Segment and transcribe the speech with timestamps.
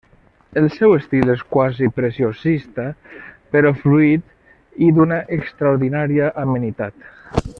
[0.59, 2.87] El seu estil és quasi preciosista,
[3.57, 4.27] però fluid
[4.87, 7.09] i d'una extraordinària amenitat.